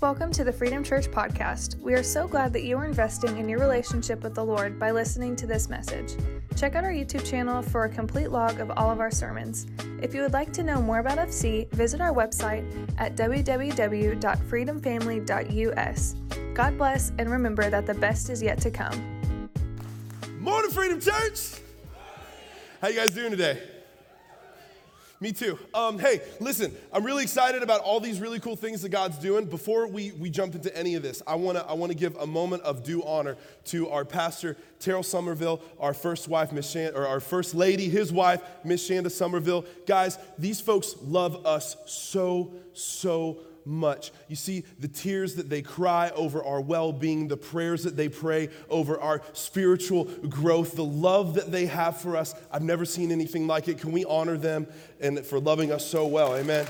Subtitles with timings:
[0.00, 1.76] Welcome to the Freedom Church podcast.
[1.80, 4.92] We are so glad that you are investing in your relationship with the Lord by
[4.92, 6.14] listening to this message.
[6.56, 9.66] Check out our YouTube channel for a complete log of all of our sermons.
[10.00, 12.64] If you would like to know more about FC, visit our website
[12.98, 16.14] at www.freedomfamily.us.
[16.54, 19.50] God bless, and remember that the best is yet to come.
[20.38, 21.54] Morning, Freedom Church!
[22.80, 23.60] How you guys doing today?
[25.20, 25.58] Me too.
[25.74, 29.46] Um, hey, listen, I'm really excited about all these really cool things that God's doing.
[29.46, 32.62] Before we, we jump into any of this, I wanna, I wanna give a moment
[32.62, 33.36] of due honor
[33.66, 38.12] to our pastor, Terrell Somerville, our first wife, Miss Shand- or our first lady, his
[38.12, 39.64] wife, Miss Shanda Somerville.
[39.86, 44.12] Guys, these folks love us so, so much.
[44.28, 48.08] You see, the tears that they cry over our well being, the prayers that they
[48.08, 52.34] pray over our spiritual growth, the love that they have for us.
[52.50, 53.78] I've never seen anything like it.
[53.78, 54.66] Can we honor them
[55.00, 56.36] and for loving us so well?
[56.36, 56.66] Amen.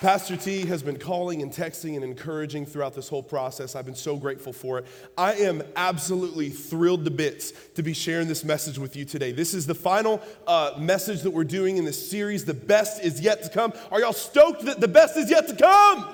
[0.00, 3.76] Pastor T has been calling and texting and encouraging throughout this whole process.
[3.76, 4.86] I've been so grateful for it.
[5.18, 9.32] I am absolutely thrilled to bits to be sharing this message with you today.
[9.32, 12.46] This is the final uh, message that we're doing in this series.
[12.46, 13.74] The best is yet to come.
[13.92, 16.08] Are y'all stoked that the best is yet to come?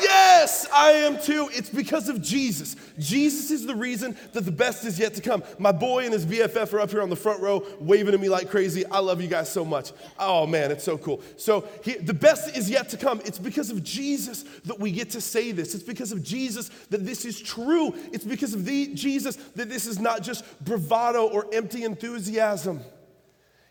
[0.00, 1.48] Yes, I am too.
[1.52, 2.76] It's because of Jesus.
[2.98, 5.42] Jesus is the reason that the best is yet to come.
[5.58, 8.28] My boy and his BFF are up here on the front row waving at me
[8.28, 8.84] like crazy.
[8.86, 9.92] I love you guys so much.
[10.18, 11.22] Oh man, it's so cool.
[11.36, 13.20] So, he, the best is yet to come.
[13.24, 15.74] It's because of Jesus that we get to say this.
[15.74, 17.94] It's because of Jesus that this is true.
[18.12, 22.80] It's because of the Jesus that this is not just bravado or empty enthusiasm.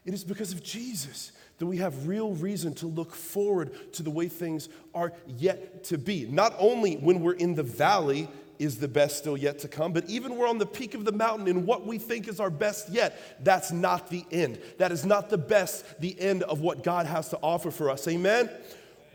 [0.06, 4.10] It is because of Jesus that we have real reason to look forward to the
[4.10, 6.26] way things are yet to be.
[6.26, 8.28] Not only when we're in the valley
[8.60, 11.12] is the best still yet to come, but even we're on the peak of the
[11.12, 14.60] mountain in what we think is our best yet, that's not the end.
[14.78, 18.08] That is not the best, the end of what God has to offer for us.
[18.08, 18.50] Amen?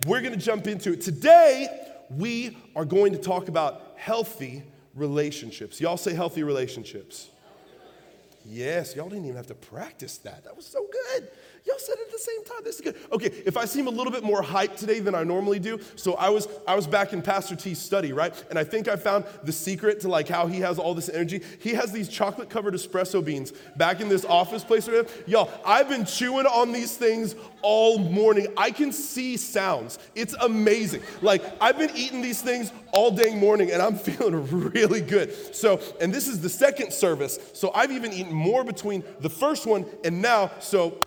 [0.06, 1.00] We're gonna jump into it.
[1.00, 1.68] Today,
[2.10, 4.62] we are going to talk about healthy
[4.94, 5.80] relationships.
[5.80, 7.30] Y'all say healthy relationships.
[8.44, 10.44] Yes, y'all didn't even have to practice that.
[10.44, 11.28] That was so good.
[11.66, 12.58] Y'all said it at the same time.
[12.64, 12.96] This is good.
[13.12, 16.14] Okay, if I seem a little bit more hyped today than I normally do, so
[16.14, 18.32] I was I was back in Pastor T's study, right?
[18.50, 21.42] And I think I found the secret to like how he has all this energy.
[21.60, 25.88] He has these chocolate covered espresso beans back in this office place right Y'all, I've
[25.88, 28.48] been chewing on these things all morning.
[28.56, 29.98] I can see sounds.
[30.14, 31.02] It's amazing.
[31.20, 35.54] Like I've been eating these things all day morning and I'm feeling really good.
[35.54, 37.38] So, and this is the second service.
[37.52, 40.50] So I've even eaten more between the first one and now.
[40.60, 40.98] So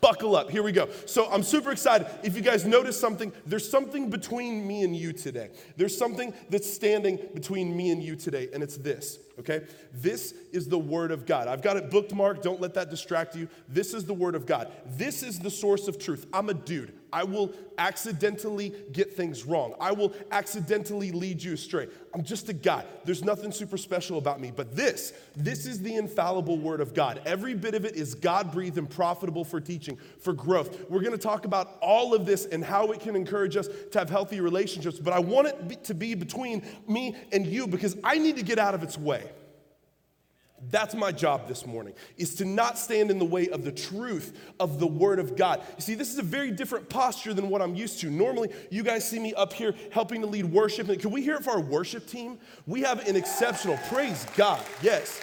[0.00, 0.50] Buckle up.
[0.50, 0.88] Here we go.
[1.06, 2.06] So I'm super excited.
[2.22, 5.50] If you guys notice something, there's something between me and you today.
[5.76, 9.62] There's something that's standing between me and you today, and it's this, okay?
[9.92, 11.48] This is the Word of God.
[11.48, 12.42] I've got it bookmarked.
[12.42, 13.48] Don't let that distract you.
[13.68, 14.72] This is the Word of God.
[14.86, 16.26] This is the source of truth.
[16.32, 16.92] I'm a dude.
[17.12, 19.74] I will accidentally get things wrong.
[19.80, 21.88] I will accidentally lead you astray.
[22.12, 22.84] I'm just a guy.
[23.04, 24.52] There's nothing super special about me.
[24.54, 27.22] But this, this is the infallible word of God.
[27.24, 30.90] Every bit of it is God breathed and profitable for teaching, for growth.
[30.90, 33.98] We're going to talk about all of this and how it can encourage us to
[33.98, 34.98] have healthy relationships.
[34.98, 38.58] But I want it to be between me and you because I need to get
[38.58, 39.27] out of its way.
[40.70, 44.38] That's my job this morning, is to not stand in the way of the truth
[44.58, 45.62] of the Word of God.
[45.76, 48.10] You see, this is a very different posture than what I'm used to.
[48.10, 50.86] Normally, you guys see me up here helping to lead worship.
[51.00, 52.38] Can we hear it for our worship team?
[52.66, 55.20] We have an exceptional, praise God, yes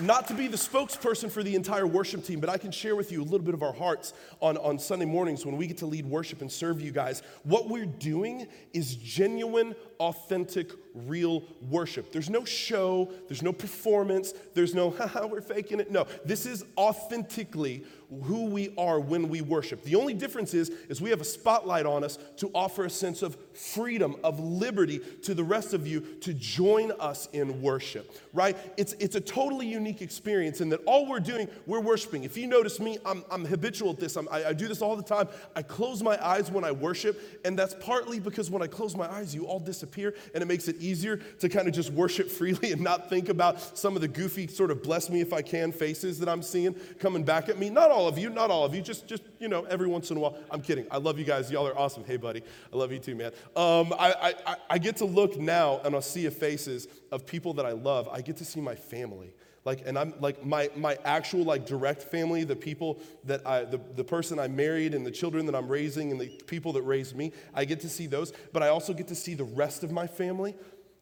[0.00, 3.12] not to be the spokesperson for the entire worship team, but I can share with
[3.12, 5.86] you a little bit of our hearts on, on Sunday mornings when we get to
[5.86, 7.22] lead worship and serve you guys.
[7.44, 12.10] What we're doing is genuine, authentic, real worship.
[12.10, 15.90] There's no show, there's no performance, there's no, haha, we're faking it.
[15.90, 17.84] No, this is authentically
[18.24, 19.84] who we are when we worship.
[19.84, 23.22] The only difference is, is we have a spotlight on us to offer a sense
[23.22, 28.56] of freedom, of liberty to the rest of you to join us in worship, right?
[28.76, 32.24] It's, it's a totally unique experience in that all we're doing, we're worshiping.
[32.24, 34.16] If you notice me, I'm, I'm habitual at this.
[34.16, 35.28] I, I do this all the time.
[35.54, 39.10] I close my eyes when I worship, and that's partly because when I close my
[39.10, 39.89] eyes, you all disappear,
[40.34, 43.78] and it makes it easier to kind of just worship freely and not think about
[43.78, 46.74] some of the goofy sort of bless me if I can faces that I'm seeing
[46.98, 47.68] coming back at me.
[47.68, 50.16] Not all of you, not all of you, just, just you know, every once in
[50.16, 50.38] a while.
[50.50, 50.86] I'm kidding.
[50.90, 51.50] I love you guys.
[51.50, 52.04] Y'all are awesome.
[52.04, 52.42] Hey, buddy.
[52.72, 53.32] I love you too, man.
[53.56, 57.66] Um, I, I, I get to look now and I'll see faces of people that
[57.66, 58.08] I love.
[58.08, 59.34] I get to see my family
[59.64, 63.80] like and i'm like my my actual like direct family the people that i the,
[63.94, 67.16] the person i married and the children that i'm raising and the people that raised
[67.16, 69.90] me i get to see those but i also get to see the rest of
[69.90, 70.54] my family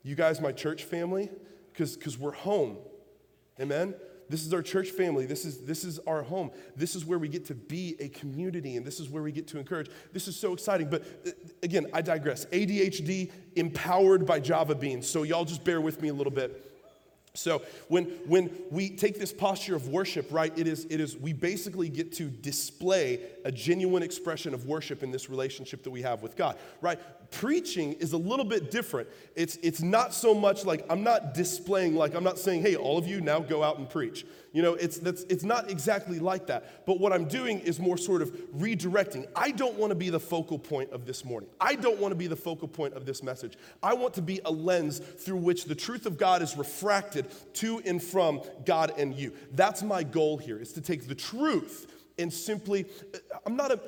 [0.03, 1.31] you guys my church family
[1.73, 2.79] because because we're home
[3.61, 3.95] amen
[4.29, 5.25] This is our church family.
[5.27, 6.51] This is, this is our home.
[6.77, 9.49] This is where we get to be a community, and this is where we get
[9.49, 9.91] to encourage.
[10.13, 10.91] This is so exciting.
[10.91, 11.31] But uh,
[11.63, 12.45] again, I digress.
[12.47, 15.09] ADHD empowered by Java beans.
[15.09, 16.68] So y'all just bear with me a little bit.
[17.39, 21.33] So when, when we take this posture of worship, right, it is, it is we
[21.33, 26.23] basically get to display a genuine expression of worship in this relationship that we have
[26.23, 26.99] with God, right?
[27.31, 29.09] Preaching is a little bit different.
[29.37, 32.99] It's, it's not so much like I'm not displaying, like I'm not saying, hey, all
[32.99, 34.25] of you now go out and preach.
[34.53, 36.87] You know, it's, that's, it's not exactly like that.
[36.87, 39.27] But what I'm doing is more sort of redirecting.
[39.37, 41.51] I don't want to be the focal point of this morning.
[41.61, 43.59] I don't want to be the focal point of this message.
[43.83, 47.83] I want to be a lens through which the truth of God is refracted to
[47.85, 49.33] and from God and you.
[49.53, 51.87] That's my goal here, is to take the truth
[52.19, 53.81] and simply, uh, I'm not a,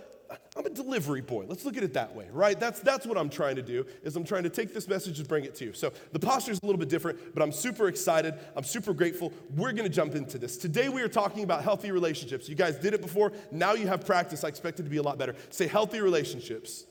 [0.56, 1.46] I'm a delivery boy.
[1.48, 2.58] Let's look at it that way, right?
[2.58, 5.26] That's, that's what I'm trying to do, is I'm trying to take this message and
[5.26, 5.72] bring it to you.
[5.72, 8.34] So the posture is a little bit different, but I'm super excited.
[8.56, 9.32] I'm super grateful.
[9.56, 10.56] We're going to jump into this.
[10.56, 12.48] Today we are talking about healthy relationships.
[12.48, 13.32] You guys did it before.
[13.50, 14.44] Now you have practice.
[14.44, 15.34] I expect it to be a lot better.
[15.50, 16.86] Say healthy relationships.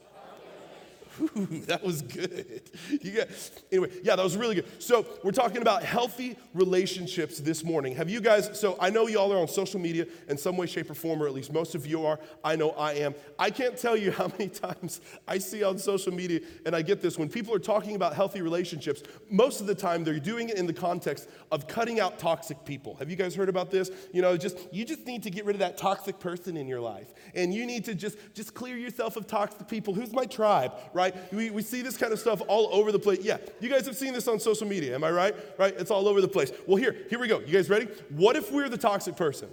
[1.22, 2.62] Ooh, that was good.
[3.02, 3.28] You got,
[3.72, 4.82] anyway, yeah, that was really good.
[4.82, 7.96] So, we're talking about healthy relationships this morning.
[7.96, 10.90] Have you guys, so I know y'all are on social media in some way, shape,
[10.90, 12.20] or form, or at least most of you are.
[12.44, 13.16] I know I am.
[13.38, 17.02] I can't tell you how many times I see on social media, and I get
[17.02, 20.58] this when people are talking about healthy relationships, most of the time they're doing it
[20.58, 22.96] in the context of cutting out toxic people.
[22.96, 23.92] Have you guys heard about this?
[24.14, 26.82] You know, just you just need to get rid of that toxic person in your
[26.82, 27.14] life.
[27.36, 29.94] And you need to just just clear yourself of toxic people.
[29.94, 31.09] Who's my tribe, right?
[31.12, 31.34] Right?
[31.34, 33.20] We, we see this kind of stuff all over the place.
[33.22, 35.36] Yeah, you guys have seen this on social media, am I right?
[35.58, 35.74] Right?
[35.78, 36.52] It's all over the place.
[36.68, 37.40] Well, here, here we go.
[37.40, 37.86] You guys ready?
[38.10, 39.50] What if we're the toxic person?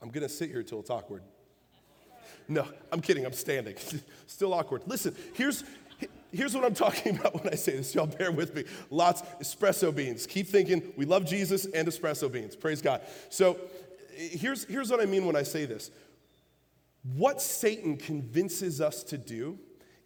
[0.00, 1.22] I'm gonna sit here till it's awkward.
[2.48, 3.74] No, I'm kidding, I'm standing.
[4.26, 4.82] Still awkward.
[4.86, 5.64] Listen, here's,
[6.32, 7.94] here's what I'm talking about when I say this.
[7.94, 8.64] Y'all bear with me.
[8.90, 10.26] Lots espresso beans.
[10.26, 12.56] Keep thinking we love Jesus and espresso beans.
[12.56, 13.02] Praise God.
[13.28, 13.58] So
[14.18, 15.90] here's, here's what I mean when I say this.
[17.14, 19.58] What Satan convinces us to do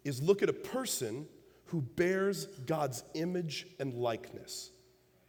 [0.03, 1.27] is look at a person
[1.65, 4.71] who bears God's image and likeness,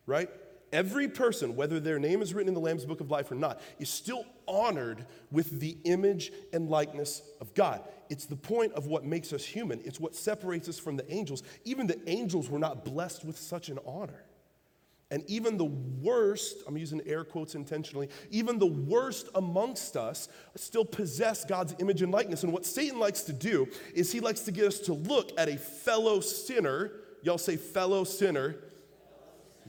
[0.06, 0.28] right?
[0.72, 3.60] Every person, whether their name is written in the Lamb's Book of Life or not,
[3.78, 7.82] is still honored with the image and likeness of God.
[8.10, 11.42] It's the point of what makes us human, it's what separates us from the angels.
[11.64, 14.24] Even the angels were not blessed with such an honor.
[15.14, 20.84] And even the worst, I'm using air quotes intentionally, even the worst amongst us still
[20.84, 22.42] possess God's image and likeness.
[22.42, 25.48] And what Satan likes to do is he likes to get us to look at
[25.48, 26.90] a fellow sinner.
[27.22, 28.56] Y'all say fellow sinner.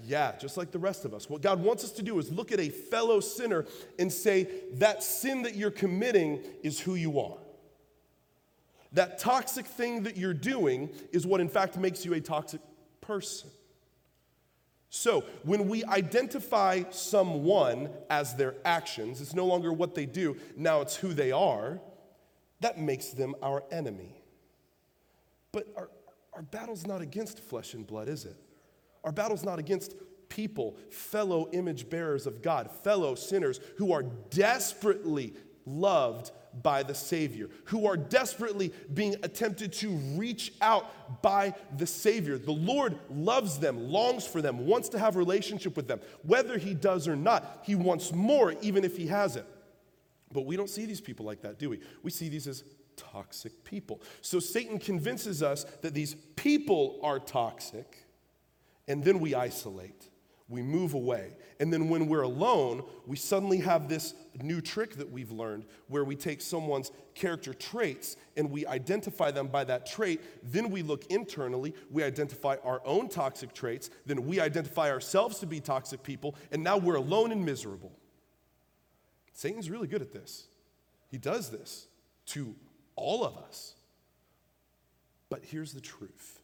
[0.03, 1.29] Yeah, just like the rest of us.
[1.29, 3.67] What God wants us to do is look at a fellow sinner
[3.99, 7.37] and say, that sin that you're committing is who you are.
[8.93, 12.61] That toxic thing that you're doing is what, in fact, makes you a toxic
[12.99, 13.51] person.
[14.97, 20.79] So, when we identify someone as their actions, it's no longer what they do, now
[20.79, 21.81] it's who they are,
[22.61, 24.23] that makes them our enemy.
[25.51, 25.89] But our,
[26.31, 28.37] our battle's not against flesh and blood, is it?
[29.03, 29.95] Our battle's not against
[30.29, 35.33] people, fellow image bearers of God, fellow sinners who are desperately
[35.65, 36.31] loved
[36.61, 42.37] by the Savior, who are desperately being attempted to reach out by the Savior.
[42.37, 45.99] The Lord loves them, longs for them, wants to have relationship with them.
[46.23, 49.45] Whether he does or not, he wants more even if he has it.
[50.31, 51.79] But we don't see these people like that, do we?
[52.03, 52.63] We see these as
[52.95, 54.01] toxic people.
[54.21, 58.05] So Satan convinces us that these people are toxic,
[58.87, 60.09] and then we isolate
[60.47, 61.35] we move away.
[61.59, 66.03] And then when we're alone, we suddenly have this new trick that we've learned where
[66.03, 70.21] we take someone's character traits and we identify them by that trait.
[70.43, 75.47] Then we look internally, we identify our own toxic traits, then we identify ourselves to
[75.47, 77.91] be toxic people, and now we're alone and miserable.
[79.33, 80.47] Satan's really good at this.
[81.07, 81.87] He does this
[82.27, 82.55] to
[82.95, 83.73] all of us.
[85.29, 86.39] But here's the truth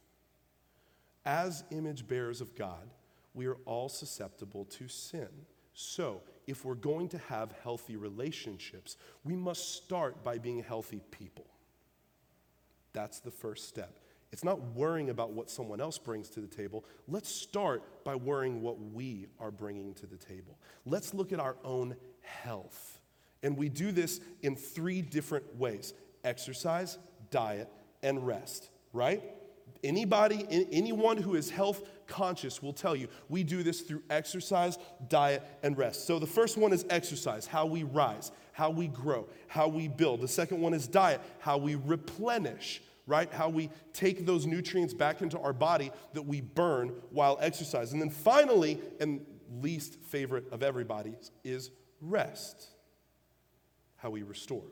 [1.24, 2.90] as image bearers of God,
[3.34, 5.28] we are all susceptible to sin.
[5.74, 11.46] So, if we're going to have healthy relationships, we must start by being healthy people.
[12.92, 13.98] That's the first step.
[14.32, 16.84] It's not worrying about what someone else brings to the table.
[17.06, 20.58] Let's start by worrying what we are bringing to the table.
[20.86, 22.98] Let's look at our own health.
[23.42, 26.98] And we do this in three different ways exercise,
[27.30, 27.68] diet,
[28.02, 29.22] and rest, right?
[29.84, 35.42] Anybody, anyone who is health conscious will tell you we do this through exercise, diet,
[35.62, 36.06] and rest.
[36.06, 40.20] So the first one is exercise, how we rise, how we grow, how we build.
[40.20, 43.32] The second one is diet, how we replenish, right?
[43.32, 47.92] How we take those nutrients back into our body that we burn while exercise.
[47.92, 49.26] And then finally, and
[49.60, 51.70] least favorite of everybody, is
[52.00, 52.68] rest.
[53.96, 54.62] How we restore.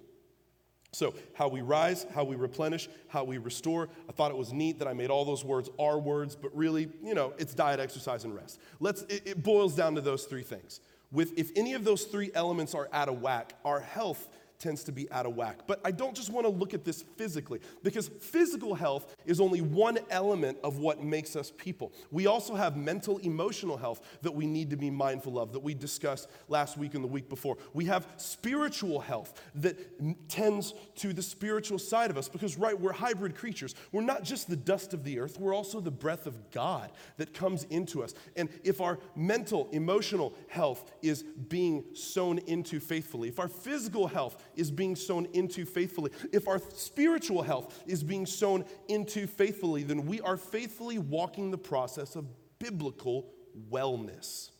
[0.92, 3.88] So, how we rise, how we replenish, how we restore.
[4.08, 6.88] I thought it was neat that I made all those words our words, but really,
[7.02, 8.58] you know, it's diet, exercise, and rest.
[8.80, 10.80] Let's, it, it boils down to those three things.
[11.12, 14.28] With, if any of those three elements are out of whack, our health
[14.60, 15.60] tends to be out of whack.
[15.66, 19.62] But I don't just want to look at this physically, because physical health is only
[19.62, 21.92] one element of what makes us people.
[22.12, 25.74] We also have mental, emotional health that we need to be mindful of, that we
[25.74, 27.56] discussed last week and the week before.
[27.72, 32.92] We have spiritual health that tends to the spiritual side of us, because, right, we're
[32.92, 33.74] hybrid creatures.
[33.92, 37.32] We're not just the dust of the earth, we're also the breath of God that
[37.32, 38.14] comes into us.
[38.36, 44.44] And if our mental, emotional health is being sown into faithfully, if our physical health
[44.56, 50.06] is being sown into faithfully, if our spiritual health is being sown into faithfully, then
[50.06, 52.26] we are faithfully walking the process of
[52.58, 53.26] biblical
[53.70, 54.50] wellness.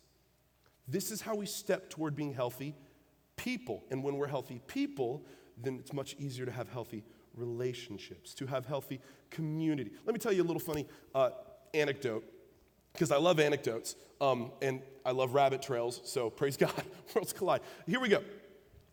[0.89, 2.75] This is how we step toward being healthy
[3.37, 3.85] people.
[3.91, 5.25] And when we're healthy people,
[5.57, 7.05] then it's much easier to have healthy
[7.35, 9.93] relationships, to have healthy community.
[10.05, 11.31] Let me tell you a little funny uh,
[11.75, 12.25] anecdote,
[12.93, 16.73] because I love anecdotes um, and I love rabbit trails, so praise God,
[17.15, 17.61] worlds collide.
[17.87, 18.23] Here we go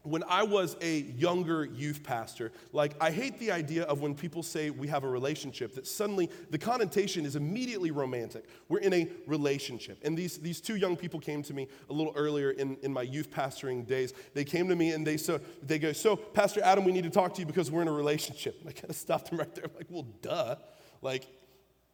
[0.08, 4.42] when I was a younger youth pastor, like I hate the idea of when people
[4.42, 8.46] say we have a relationship, that suddenly the connotation is immediately romantic.
[8.70, 10.00] We're in a relationship.
[10.04, 13.02] And these, these two young people came to me a little earlier in, in my
[13.02, 14.14] youth pastoring days.
[14.34, 17.10] They came to me and they, so, they go, So, Pastor Adam, we need to
[17.10, 18.56] talk to you because we're in a relationship.
[18.62, 19.66] And I kind of stopped them right there.
[19.66, 20.56] I'm like, Well, duh.
[21.02, 21.28] Like,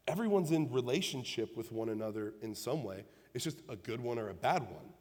[0.08, 3.06] everyone's in relationship with one another in some way.
[3.34, 4.94] It's just a good one or a bad one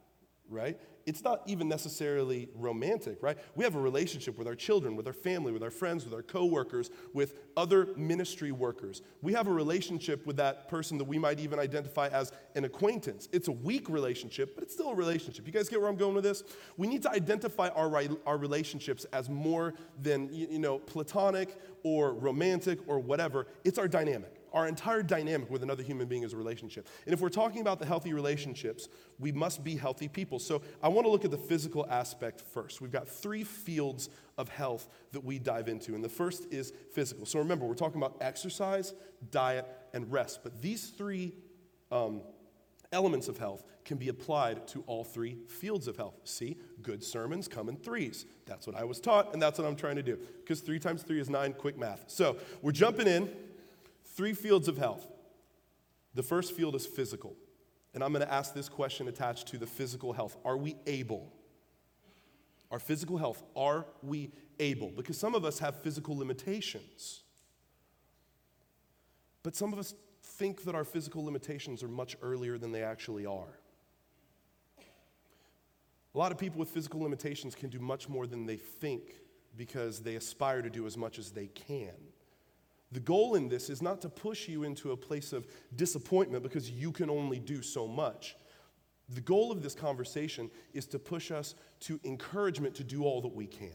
[0.52, 0.78] right?
[1.06, 3.36] It's not even necessarily romantic, right?
[3.54, 6.22] We have a relationship with our children, with our family, with our friends, with our
[6.22, 9.02] coworkers, with other ministry workers.
[9.20, 13.28] We have a relationship with that person that we might even identify as an acquaintance.
[13.32, 15.46] It's a weak relationship, but it's still a relationship.
[15.46, 16.44] You guys get where I'm going with this?
[16.76, 22.78] We need to identify our, our relationships as more than, you know, platonic or romantic
[22.86, 23.46] or whatever.
[23.64, 24.41] It's our dynamic.
[24.52, 26.88] Our entire dynamic with another human being is a relationship.
[27.06, 30.38] And if we're talking about the healthy relationships, we must be healthy people.
[30.38, 32.80] So I want to look at the physical aspect first.
[32.80, 35.94] We've got three fields of health that we dive into.
[35.94, 37.26] And the first is physical.
[37.26, 38.94] So remember, we're talking about exercise,
[39.30, 40.40] diet, and rest.
[40.42, 41.32] But these three
[41.90, 42.22] um,
[42.92, 46.20] elements of health can be applied to all three fields of health.
[46.24, 48.26] See, good sermons come in threes.
[48.46, 50.18] That's what I was taught, and that's what I'm trying to do.
[50.40, 52.04] Because three times three is nine, quick math.
[52.06, 53.30] So we're jumping in.
[54.14, 55.06] Three fields of health.
[56.14, 57.34] The first field is physical.
[57.94, 61.32] And I'm going to ask this question attached to the physical health Are we able?
[62.70, 64.90] Our physical health, are we able?
[64.96, 67.22] Because some of us have physical limitations.
[69.42, 73.26] But some of us think that our physical limitations are much earlier than they actually
[73.26, 73.58] are.
[76.14, 79.16] A lot of people with physical limitations can do much more than they think
[79.56, 81.92] because they aspire to do as much as they can.
[82.92, 86.70] The goal in this is not to push you into a place of disappointment because
[86.70, 88.36] you can only do so much.
[89.08, 93.34] The goal of this conversation is to push us to encouragement to do all that
[93.34, 93.70] we can.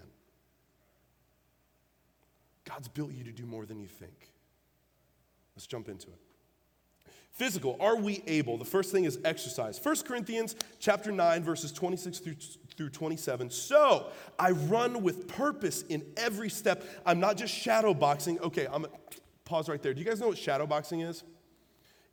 [2.63, 4.31] God's built you to do more than you think.
[5.55, 6.19] Let's jump into it.
[7.31, 8.57] Physical, are we able?
[8.57, 9.79] The first thing is exercise.
[9.81, 12.35] 1 Corinthians chapter 9 verses 26 through
[12.77, 13.49] through 27.
[13.49, 16.83] So I run with purpose in every step.
[17.05, 18.39] I'm not just shadow boxing.
[18.39, 18.85] Okay, I'm
[19.47, 19.93] pause right there.
[19.93, 21.23] Do you guys know what shadowboxing is?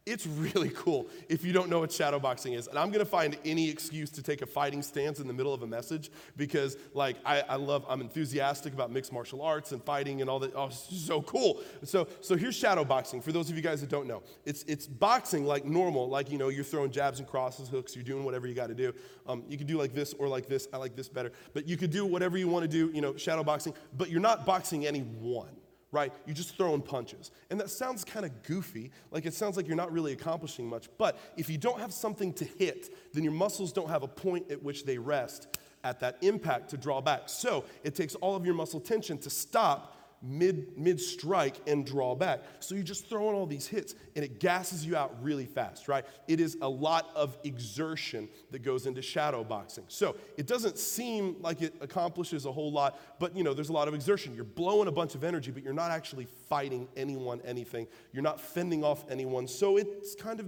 [0.07, 2.67] It's really cool if you don't know what shadowboxing is.
[2.67, 5.63] And I'm gonna find any excuse to take a fighting stance in the middle of
[5.63, 10.21] a message because, like, I, I love, I'm enthusiastic about mixed martial arts and fighting
[10.21, 10.55] and all that.
[10.55, 11.63] Oh, so cool.
[11.85, 14.23] So, so here's shadowboxing for those of you guys that don't know.
[14.45, 18.05] It's, it's boxing like normal, like, you know, you're throwing jabs and crosses, hooks, you're
[18.05, 18.93] doing whatever you gotta do.
[19.27, 20.69] Um, you can do like this or like this.
[20.73, 21.33] I like this better.
[21.55, 24.87] But you could do whatever you wanna do, you know, shadowboxing, but you're not boxing
[24.87, 25.57] anyone
[25.95, 26.13] right?
[26.27, 27.31] You're just throwing punches.
[27.49, 28.91] And that sounds kind of goofy.
[29.13, 30.89] Like it sounds like you're not really accomplishing much.
[30.99, 34.51] But if you don't have something to hit, then your muscles don't have a point
[34.51, 37.29] at which they rest at that impact to draw back.
[37.29, 39.94] So it takes all of your muscle tension to stop
[40.25, 42.43] mid mid strike and draw back.
[42.61, 46.05] So you're just throwing all these hits and it gasses you out really fast, right?
[46.27, 49.85] It is a lot of exertion that goes into shadow boxing.
[49.89, 53.75] So it doesn't seem like it accomplishes a whole lot, but you know, there's a
[53.75, 54.35] lot of exertion.
[54.35, 57.87] You're blowing a bunch of energy, but you're not actually fighting anyone anything.
[58.13, 59.47] You're not fending off anyone.
[59.47, 60.47] So it's kind of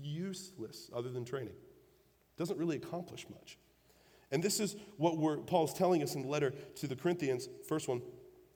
[0.00, 1.48] useless other than training.
[1.48, 3.58] It doesn't really accomplish much.
[4.32, 8.00] And this is what Paul's telling us in the letter to the Corinthians, first one,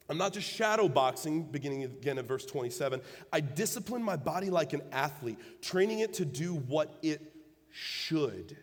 [0.08, 3.00] I'm not just shadow boxing, beginning again at verse 27.
[3.32, 7.34] I discipline my body like an athlete, training it to do what it
[7.70, 8.56] should.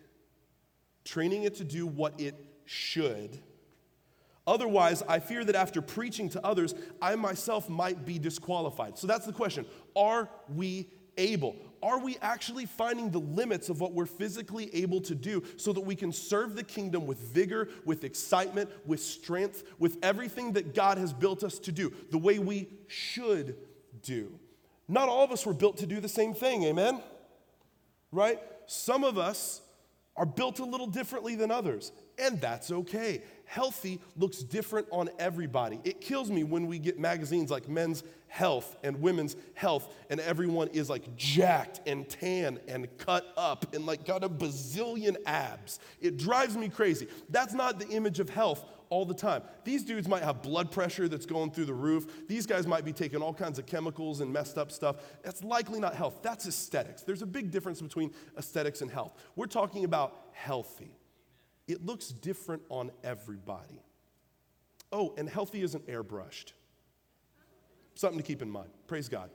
[1.04, 3.40] Training it to do what it should.
[4.46, 8.98] Otherwise, I fear that after preaching to others, I myself might be disqualified.
[8.98, 11.56] So that's the question Are we able?
[11.84, 15.82] Are we actually finding the limits of what we're physically able to do so that
[15.82, 20.98] we can serve the kingdom with vigor, with excitement, with strength, with everything that God
[20.98, 23.56] has built us to do, the way we should
[24.04, 24.32] do?
[24.88, 27.02] Not all of us were built to do the same thing, amen?
[28.12, 28.40] Right?
[28.68, 29.62] Some of us
[30.16, 35.78] are built a little differently than others, and that's okay healthy looks different on everybody.
[35.84, 40.70] It kills me when we get magazines like Men's Health and Women's Health, and everyone
[40.70, 45.82] is like jacked and tan and cut up and like got a bazillion abs.
[46.00, 47.10] It drives me crazy.
[47.30, 49.42] That's not the image of health all the time.
[49.64, 52.28] These dudes might have blood pressure that's going through the roof.
[52.28, 54.98] These guys might be taking all kinds of chemicals and messed up stuff.
[55.24, 56.20] That's likely not health.
[56.22, 57.02] That's aesthetics.
[57.02, 59.16] There's a big difference between aesthetics and health.
[59.36, 61.00] We're talking about healthy
[61.72, 63.82] it looks different on everybody.
[64.92, 66.52] Oh, and healthy isn't airbrushed.
[67.96, 68.70] Something to keep in mind.
[68.88, 69.30] Praise God.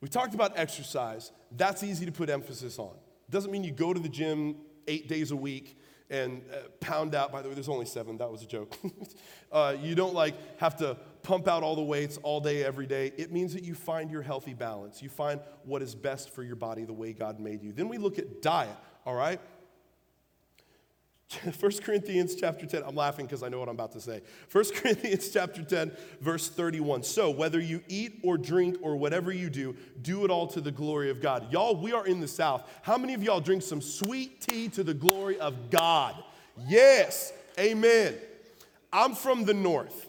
[0.00, 1.32] We talked about exercise.
[1.52, 2.94] That's easy to put emphasis on.
[3.30, 4.56] Doesn't mean you go to the gym
[4.88, 5.78] eight days a week
[6.10, 7.32] and uh, pound out.
[7.32, 8.18] By the way, there's only seven.
[8.18, 8.76] That was a joke.
[9.52, 13.12] uh, you don't like have to pump out all the weights all day, every day.
[13.16, 15.02] It means that you find your healthy balance.
[15.02, 17.72] You find what is best for your body the way God made you.
[17.72, 19.40] Then we look at diet, all right?
[21.58, 24.22] 1 Corinthians chapter 10, I'm laughing because I know what I'm about to say.
[24.52, 27.02] 1 Corinthians chapter 10, verse 31.
[27.02, 30.70] So, whether you eat or drink or whatever you do, do it all to the
[30.70, 31.52] glory of God.
[31.52, 32.70] Y'all, we are in the South.
[32.82, 36.14] How many of y'all drink some sweet tea to the glory of God?
[36.68, 38.14] Yes, amen.
[38.92, 40.05] I'm from the North.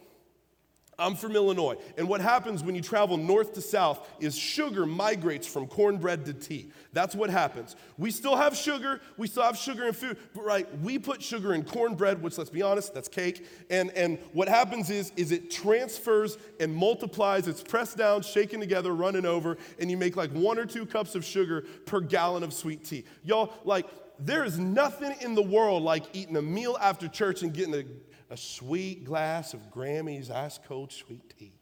[1.00, 1.76] I'm from Illinois.
[1.98, 6.34] And what happens when you travel north to south is sugar migrates from cornbread to
[6.34, 6.72] tea.
[6.92, 7.76] That's what happens.
[8.00, 11.54] We still have sugar, we still have sugar in food, but right, we put sugar
[11.54, 13.46] in cornbread, which let's be honest, that's cake.
[13.70, 18.94] And and what happens is is it transfers and multiplies, it's pressed down, shaken together,
[18.94, 22.54] running over, and you make like one or two cups of sugar per gallon of
[22.54, 23.06] sweet tea.
[23.24, 23.86] Y'all, like
[24.20, 27.84] there is nothing in the world like eating a meal after church and getting a
[28.30, 31.54] a sweet glass of Grammy's ice cold sweet tea.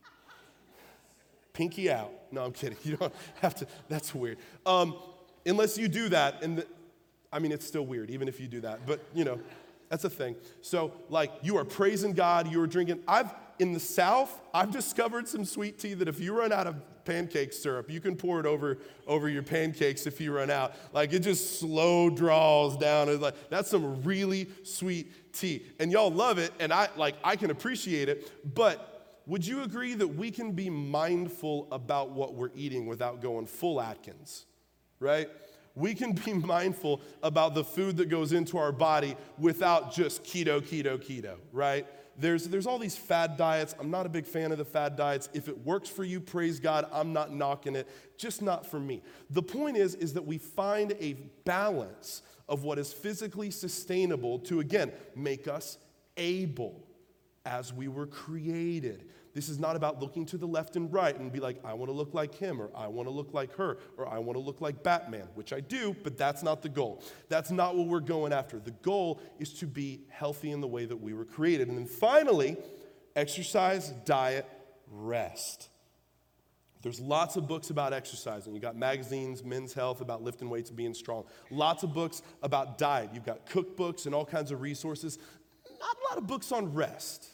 [1.54, 2.12] Pinky out.
[2.32, 2.78] No, I'm kidding.
[2.84, 4.38] You don't have to, that's weird.
[4.65, 4.95] Um,
[5.45, 6.67] unless you do that, and the,
[7.32, 9.39] I mean, it's still weird, even if you do that, but you know,
[9.89, 10.36] that's a thing.
[10.62, 13.01] So, like, you are praising God, you are drinking.
[13.08, 16.75] I've, in the South, I've discovered some sweet tea that if you run out of
[17.06, 20.74] pancake syrup, you can pour it over, over your pancakes if you run out.
[20.94, 23.10] Like, it just slow draws down.
[23.10, 25.65] It's like, that's some really sweet tea.
[25.80, 29.96] And y'all love it, and I like I can appreciate it, but would you agree
[29.96, 34.46] that we can be mindful about what we're eating without going full Atkins?
[35.00, 35.30] Right?
[35.76, 40.62] We can be mindful about the food that goes into our body without just keto,
[40.62, 41.86] keto, keto, right?
[42.17, 43.75] There's, there's all these fad diets.
[43.80, 45.30] I'm not a big fan of the fad diets.
[45.34, 46.88] If it works for you, praise God.
[46.91, 49.01] I'm not knocking it, just not for me.
[49.30, 54.60] The point is, is that we find a balance of what is physically sustainable to,
[54.60, 55.78] again, make us
[56.15, 56.82] able
[57.45, 59.10] as we were created.
[59.36, 61.89] This is not about looking to the left and right and be like, I want
[61.89, 64.41] to look like him, or I want to look like her, or I want to
[64.41, 67.04] look like Batman, which I do, but that's not the goal.
[67.28, 68.60] That's not what we're going after.
[68.60, 71.67] The goal is to be healthy in the way that we were created.
[71.67, 72.56] And then finally,
[73.13, 74.48] exercise, diet,
[74.89, 75.67] rest.
[76.82, 78.56] There's lots of books about exercising.
[78.56, 81.26] You got magazines, Men's Health, about lifting weights and being strong.
[81.50, 83.10] Lots of books about diet.
[83.13, 85.19] You've got cookbooks and all kinds of resources.
[85.78, 87.28] Not a lot of books on rest.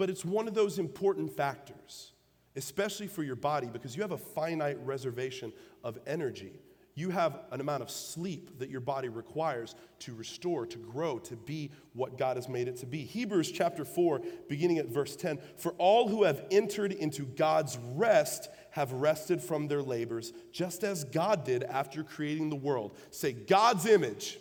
[0.00, 2.12] But it's one of those important factors,
[2.56, 5.52] especially for your body, because you have a finite reservation
[5.84, 6.54] of energy
[7.00, 11.34] you have an amount of sleep that your body requires to restore, to grow, to
[11.34, 13.04] be what God has made it to be.
[13.04, 18.50] Hebrews chapter 4, beginning at verse 10 For all who have entered into God's rest
[18.72, 22.96] have rested from their labors, just as God did after creating the world.
[23.10, 24.38] Say, God's image.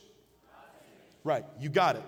[1.23, 2.03] Right, you got it.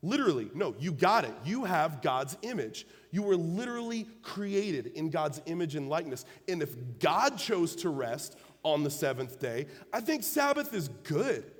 [0.00, 1.34] Literally, no, you got it.
[1.44, 2.86] You have God's image.
[3.10, 6.24] You were literally created in God's image and likeness.
[6.46, 9.66] And if God chose to rest, on the seventh day.
[9.92, 11.50] I think Sabbath is good.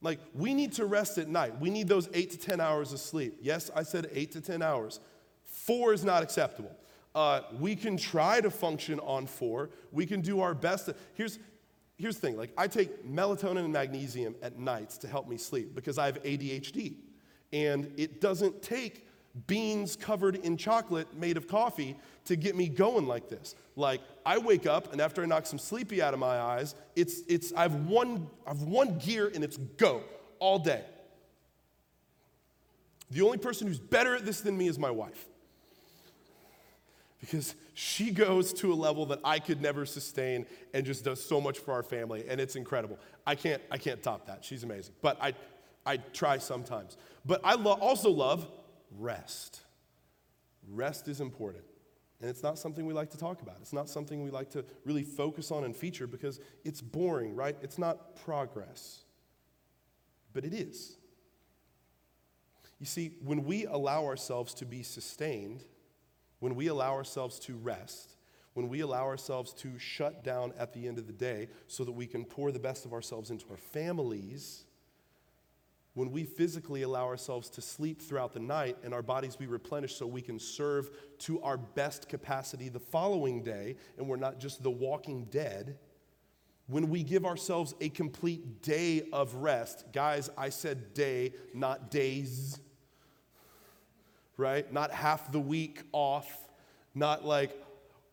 [0.00, 1.60] Like, we need to rest at night.
[1.60, 3.38] We need those eight to 10 hours of sleep.
[3.40, 5.00] Yes, I said eight to 10 hours.
[5.44, 6.72] Four is not acceptable.
[7.14, 9.70] Uh, we can try to function on four.
[9.92, 10.86] We can do our best.
[10.86, 11.38] To, here's,
[11.98, 15.74] here's the thing like, I take melatonin and magnesium at nights to help me sleep
[15.74, 16.94] because I have ADHD.
[17.52, 19.06] And it doesn't take
[19.46, 23.54] beans covered in chocolate made of coffee to get me going like this.
[23.76, 27.22] Like I wake up and after I knock some sleepy out of my eyes, it's
[27.28, 30.02] it's I have one I have one gear and it's go
[30.38, 30.84] all day.
[33.10, 35.26] The only person who's better at this than me is my wife.
[37.20, 41.40] Because she goes to a level that I could never sustain and just does so
[41.40, 42.98] much for our family, and it's incredible.
[43.26, 44.44] I can't, I can't top that.
[44.44, 44.94] She's amazing.
[45.02, 45.34] But I,
[45.86, 46.96] I try sometimes.
[47.24, 48.46] But I lo- also love
[48.98, 49.60] rest.
[50.68, 51.64] Rest is important.
[52.20, 53.56] And it's not something we like to talk about.
[53.60, 57.56] It's not something we like to really focus on and feature because it's boring, right?
[57.62, 59.00] It's not progress.
[60.32, 60.96] But it is.
[62.78, 65.64] You see, when we allow ourselves to be sustained,
[66.38, 68.16] when we allow ourselves to rest,
[68.54, 71.92] when we allow ourselves to shut down at the end of the day so that
[71.92, 74.64] we can pour the best of ourselves into our families,
[75.94, 79.98] when we physically allow ourselves to sleep throughout the night and our bodies be replenished
[79.98, 84.62] so we can serve to our best capacity the following day and we're not just
[84.62, 85.78] the walking dead,
[86.66, 92.58] when we give ourselves a complete day of rest, guys, I said day, not days
[94.36, 94.70] right?
[94.72, 96.48] Not half the week off,
[96.94, 97.56] not like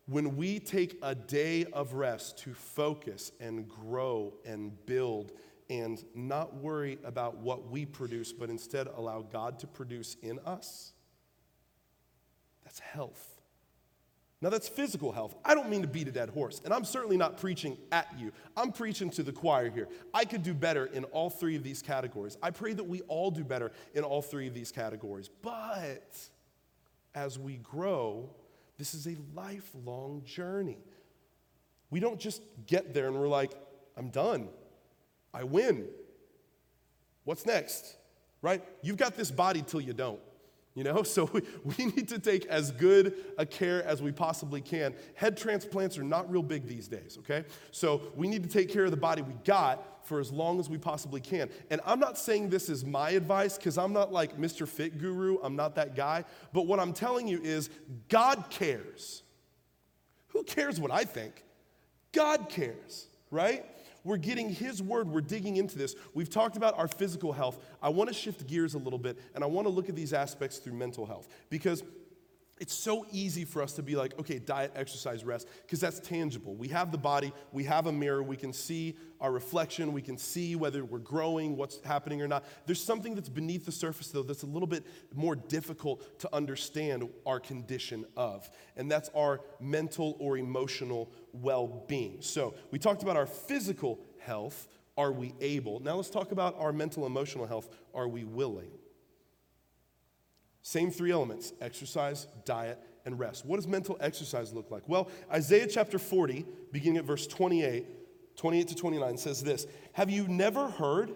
[0.06, 5.32] when we take a day of rest to focus and grow and build
[5.70, 10.92] and not worry about what we produce, but instead allow God to produce in us,
[12.64, 13.40] that's health.
[14.42, 15.36] Now, that's physical health.
[15.44, 18.32] I don't mean to beat a dead horse, and I'm certainly not preaching at you.
[18.56, 19.86] I'm preaching to the choir here.
[20.14, 22.38] I could do better in all three of these categories.
[22.42, 25.28] I pray that we all do better in all three of these categories.
[25.42, 26.18] But
[27.14, 28.30] as we grow,
[28.78, 30.78] this is a lifelong journey.
[31.90, 33.52] We don't just get there and we're like,
[33.96, 34.48] I'm done.
[35.32, 35.86] I win.
[37.24, 37.96] What's next?
[38.42, 38.62] Right?
[38.82, 40.20] You've got this body till you don't.
[40.74, 44.60] You know, so we, we need to take as good a care as we possibly
[44.60, 44.94] can.
[45.14, 47.44] Head transplants are not real big these days, okay?
[47.70, 50.70] So we need to take care of the body we got for as long as
[50.70, 51.50] we possibly can.
[51.70, 54.66] And I'm not saying this is my advice because I'm not like Mr.
[54.66, 56.24] Fit Guru, I'm not that guy.
[56.52, 57.68] But what I'm telling you is
[58.08, 59.22] God cares.
[60.28, 61.44] Who cares what I think?
[62.12, 63.64] God cares, right?
[64.04, 65.94] We're getting His word, we're digging into this.
[66.14, 67.58] We've talked about our physical health.
[67.82, 70.12] I want to shift gears a little bit, and I want to look at these
[70.12, 71.82] aspects through mental health because
[72.60, 76.54] it's so easy for us to be like, okay, diet, exercise, rest, because that's tangible.
[76.54, 80.18] We have the body, we have a mirror, we can see our reflection, we can
[80.18, 82.44] see whether we're growing, what's happening or not.
[82.66, 87.08] There's something that's beneath the surface, though, that's a little bit more difficult to understand
[87.24, 92.18] our condition of, and that's our mental or emotional well being.
[92.20, 94.68] So we talked about our physical health.
[94.98, 95.80] Are we able?
[95.80, 97.70] Now let's talk about our mental emotional health.
[97.94, 98.70] Are we willing?
[100.62, 103.46] Same three elements exercise, diet, and rest.
[103.46, 104.88] What does mental exercise look like?
[104.88, 107.86] Well, Isaiah chapter 40, beginning at verse 28,
[108.36, 111.12] 28 to 29, says this Have you never heard?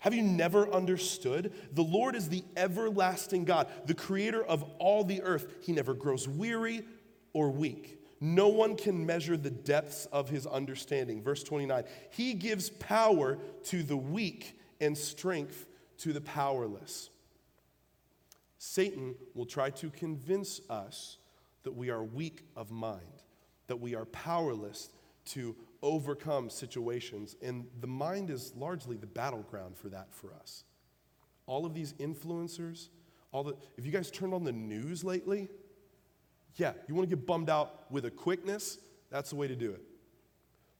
[0.00, 1.52] Have you never understood?
[1.72, 5.52] The Lord is the everlasting God, the creator of all the earth.
[5.60, 6.84] He never grows weary
[7.32, 7.98] or weak.
[8.20, 11.22] No one can measure the depths of his understanding.
[11.22, 15.66] Verse 29 He gives power to the weak and strength
[15.98, 17.10] to the powerless.
[18.58, 21.18] Satan will try to convince us
[21.62, 23.22] that we are weak of mind,
[23.68, 24.90] that we are powerless
[25.26, 27.36] to overcome situations.
[27.42, 30.64] And the mind is largely the battleground for that for us.
[31.46, 32.88] All of these influencers,
[33.32, 35.48] all the, if you guys turned on the news lately,
[36.56, 38.78] yeah, you want to get bummed out with a quickness,
[39.10, 39.82] that's the way to do it.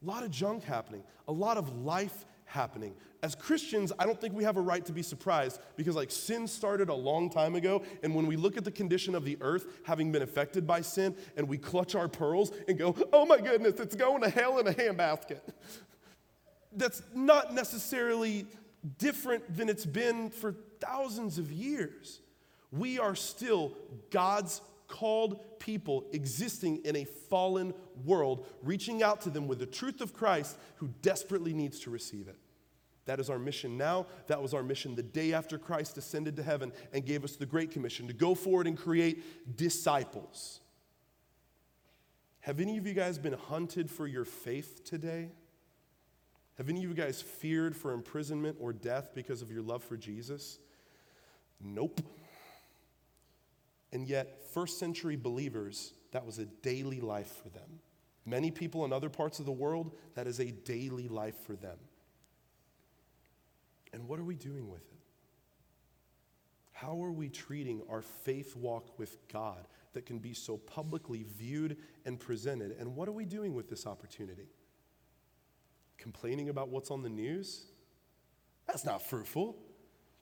[0.03, 2.95] A lot of junk happening, a lot of life happening.
[3.23, 6.47] As Christians, I don't think we have a right to be surprised because, like, sin
[6.47, 7.83] started a long time ago.
[8.03, 11.17] And when we look at the condition of the earth having been affected by sin,
[11.37, 14.67] and we clutch our pearls and go, oh my goodness, it's going to hell in
[14.67, 15.41] a handbasket.
[16.73, 18.47] That's not necessarily
[18.99, 22.21] different than it's been for thousands of years.
[22.71, 23.73] We are still
[24.11, 27.74] God's called people existing in a fallen
[28.05, 32.27] world, reaching out to them with the truth of Christ who desperately needs to receive
[32.27, 32.37] it.
[33.05, 34.07] That is our mission now.
[34.27, 37.46] That was our mission the day after Christ ascended to heaven and gave us the
[37.46, 40.61] Great Commission to go forward and create disciples.
[42.40, 45.31] Have any of you guys been hunted for your faith today?
[46.59, 49.96] Have any of you guys feared for imprisonment or death because of your love for
[49.96, 50.59] Jesus?
[51.61, 52.01] Nope.
[53.92, 57.81] And yet, first century believers, that was a daily life for them.
[58.27, 61.79] Many people in other parts of the world, that is a daily life for them.
[63.92, 64.98] And what are we doing with it?
[66.72, 71.79] How are we treating our faith walk with God that can be so publicly viewed
[72.05, 72.77] and presented?
[72.79, 74.48] And what are we doing with this opportunity?
[75.96, 77.64] Complaining about what's on the news?
[78.66, 79.57] That's not fruitful.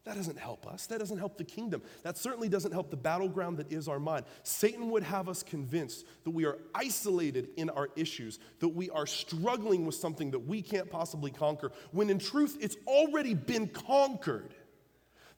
[0.06, 0.86] That doesn't help us.
[0.86, 1.82] That doesn't help the kingdom.
[2.04, 4.24] That certainly doesn't help the battleground that is our mind.
[4.44, 9.06] Satan would have us convinced that we are isolated in our issues, that we are
[9.06, 14.54] struggling with something that we can't possibly conquer, when in truth, it's already been conquered.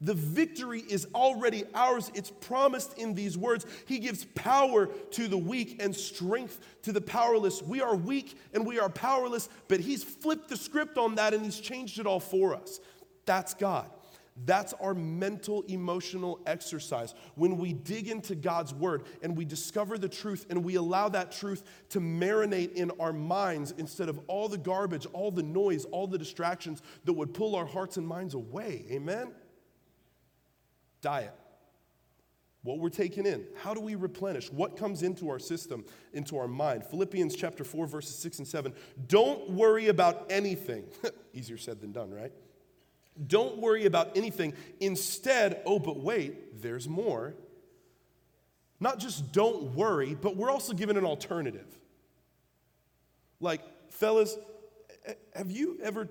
[0.02, 2.12] The victory is already ours.
[2.14, 3.64] It's promised in these words.
[3.86, 7.62] He gives power to the weak and strength to the powerless.
[7.62, 11.42] We are weak and we are powerless, but He's flipped the script on that and
[11.42, 12.80] He's changed it all for us.
[13.24, 13.90] That's God.
[14.44, 17.14] That's our mental, emotional exercise.
[17.34, 21.32] When we dig into God's word and we discover the truth and we allow that
[21.32, 26.06] truth to marinate in our minds instead of all the garbage, all the noise, all
[26.06, 28.84] the distractions that would pull our hearts and minds away.
[28.90, 29.32] Amen?
[31.00, 31.34] Diet.
[32.62, 33.46] What we're taking in.
[33.62, 34.52] How do we replenish?
[34.52, 36.84] What comes into our system, into our mind?
[36.84, 38.74] Philippians chapter 4, verses 6 and 7.
[39.06, 40.84] Don't worry about anything.
[41.32, 42.32] Easier said than done, right?
[43.26, 44.54] Don't worry about anything.
[44.80, 47.34] Instead, oh, but wait, there's more.
[48.80, 51.66] Not just don't worry, but we're also given an alternative.
[53.40, 54.36] Like, fellas,
[55.06, 56.08] eh, have you ever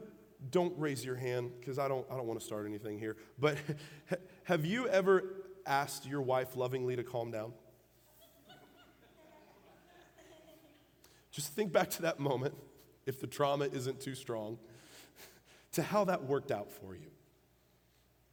[0.51, 3.17] don't raise your hand because I don't, I don't want to start anything here.
[3.39, 3.57] But
[4.43, 5.23] have you ever
[5.65, 7.53] asked your wife lovingly to calm down?
[11.31, 12.55] Just think back to that moment,
[13.05, 14.57] if the trauma isn't too strong,
[15.77, 17.09] to how that worked out for you.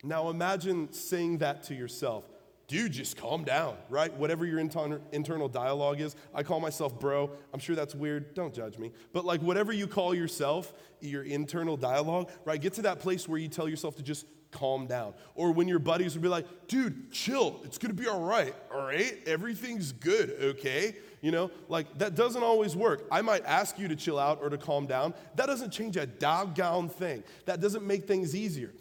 [0.02, 2.24] Now imagine saying that to yourself
[2.66, 4.12] dude, just calm down, right?
[4.14, 6.16] Whatever your inter- internal dialogue is.
[6.34, 7.30] I call myself bro.
[7.52, 8.34] I'm sure that's weird.
[8.34, 8.92] Don't judge me.
[9.12, 12.60] But like whatever you call yourself, your internal dialogue, right?
[12.60, 15.12] Get to that place where you tell yourself to just calm down.
[15.34, 17.60] Or when your buddies would be like, dude, chill.
[17.64, 18.54] It's to be all right.
[18.72, 19.18] All right?
[19.26, 20.96] Everything's good, okay?
[21.20, 23.06] You know, like that doesn't always work.
[23.10, 25.12] I might ask you to chill out or to calm down.
[25.36, 27.24] That doesn't change a doggone thing.
[27.44, 28.72] That doesn't make things easier.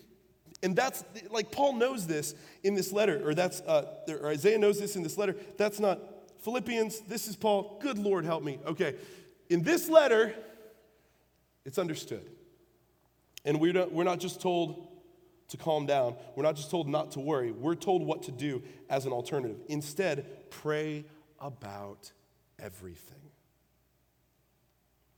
[0.61, 4.79] And that's like Paul knows this in this letter, or that's uh, or Isaiah knows
[4.79, 5.35] this in this letter.
[5.57, 5.99] That's not
[6.39, 7.01] Philippians.
[7.01, 7.79] This is Paul.
[7.81, 8.59] Good Lord, help me.
[8.65, 8.95] Okay,
[9.49, 10.33] in this letter,
[11.65, 12.29] it's understood,
[13.43, 14.87] and we're not, we're not just told
[15.49, 16.15] to calm down.
[16.35, 17.51] We're not just told not to worry.
[17.51, 19.57] We're told what to do as an alternative.
[19.67, 21.05] Instead, pray
[21.39, 22.11] about
[22.59, 23.31] everything.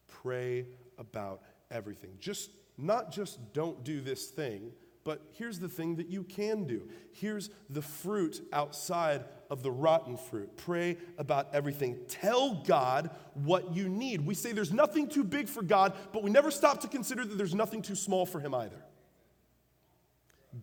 [0.08, 0.66] Pray
[0.98, 2.18] about everything.
[2.20, 4.72] Just not just don't do this thing
[5.06, 6.90] but here's the thing that you can do.
[7.12, 10.58] Here's the fruit outside of the rotten fruit.
[10.58, 12.00] Pray about everything.
[12.08, 14.26] Tell God what you need.
[14.26, 17.38] We say there's nothing too big for God, but we never stop to consider that
[17.38, 18.84] there's nothing too small for Him either.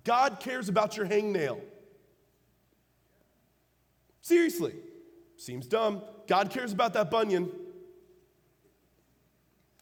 [0.05, 1.61] God cares about your hangnail.
[4.21, 4.75] Seriously.
[5.37, 6.03] Seems dumb.
[6.29, 7.51] God cares about that bunion.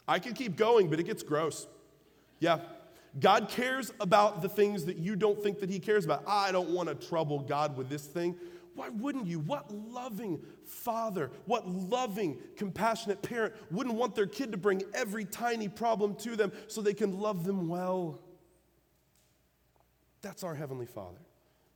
[0.08, 1.66] I could keep going, but it gets gross.
[2.40, 2.60] Yeah.
[3.18, 6.24] God cares about the things that you don't think that He cares about.
[6.26, 8.36] I don't want to trouble God with this thing.
[8.74, 9.40] Why wouldn't you?
[9.40, 15.68] What loving father, what loving, compassionate parent wouldn't want their kid to bring every tiny
[15.68, 18.20] problem to them so they can love them well?
[20.22, 21.18] That's our Heavenly Father.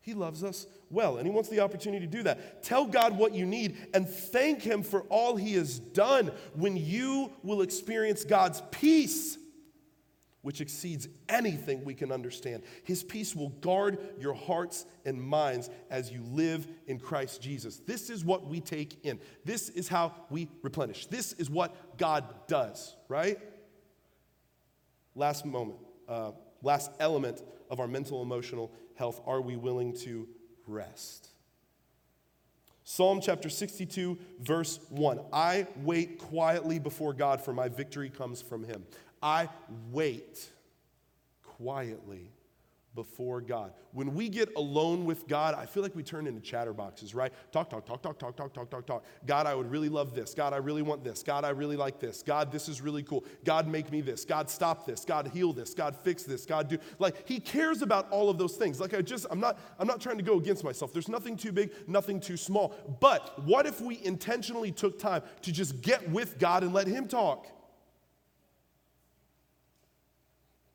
[0.00, 2.62] He loves us well, and He wants the opportunity to do that.
[2.62, 7.32] Tell God what you need and thank Him for all He has done when you
[7.42, 9.38] will experience God's peace
[10.44, 12.62] which exceeds anything we can understand.
[12.82, 17.78] His peace will guard your hearts and minds as you live in Christ Jesus.
[17.78, 19.18] This is what we take in.
[19.46, 21.06] This is how we replenish.
[21.06, 23.38] This is what God does, right?
[25.14, 30.28] Last moment, uh, last element of our mental emotional health are we willing to
[30.66, 31.28] rest?
[32.84, 35.20] Psalm chapter 62, verse 1.
[35.32, 38.84] I wait quietly before God, for my victory comes from him.
[39.22, 39.48] I
[39.90, 40.50] wait
[41.42, 42.30] quietly
[42.94, 43.72] before God.
[43.92, 47.32] When we get alone with God, I feel like we turn into chatterboxes, right?
[47.50, 49.04] Talk, talk, talk, talk, talk, talk, talk, talk, talk.
[49.26, 50.34] God, I would really love this.
[50.34, 51.22] God, I really want this.
[51.22, 52.22] God, I really like this.
[52.22, 53.24] God, this is really cool.
[53.44, 54.24] God, make me this.
[54.24, 55.04] God, stop this.
[55.04, 55.74] God, heal this.
[55.74, 56.46] God, fix this.
[56.46, 58.80] God, do like He cares about all of those things.
[58.80, 60.92] Like I just, I'm not, I'm not trying to go against myself.
[60.92, 62.74] There's nothing too big, nothing too small.
[63.00, 67.08] But what if we intentionally took time to just get with God and let Him
[67.08, 67.48] talk?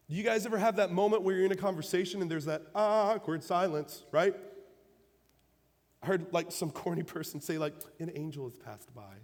[0.10, 2.64] Do you guys ever have that moment where you're in a conversation and there's that
[2.74, 4.36] awkward silence, right?
[6.02, 9.18] I heard like some corny person say, like, an angel has passed by.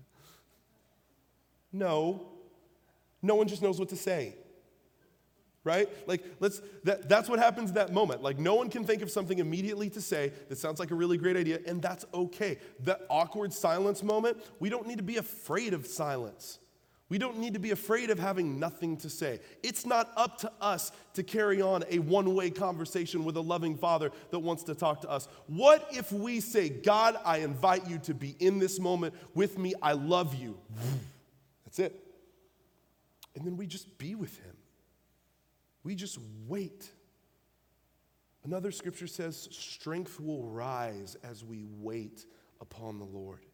[1.71, 2.28] No.
[3.21, 4.36] No one just knows what to say.
[5.63, 5.89] right?
[6.08, 8.21] Like, let's, that, that's what happens that moment.
[8.21, 11.17] Like, no one can think of something immediately to say that sounds like a really
[11.17, 12.60] great idea, and that's okay.
[12.82, 16.60] That awkward silence moment, we don't need to be afraid of silence.
[17.08, 19.39] We don't need to be afraid of having nothing to say.
[19.62, 23.78] It's not up to us to carry on a one way conversation with a loving
[23.78, 25.28] father that wants to talk to us.
[25.46, 29.76] What if we say, God, I invite you to be in this moment with me?
[29.84, 30.58] I love you.
[31.65, 32.02] That's it.
[33.36, 34.56] And then we just be with him.
[35.84, 36.89] We just wait.
[38.44, 42.26] Another scripture says, strength will rise as we wait
[42.62, 43.46] upon the Lord.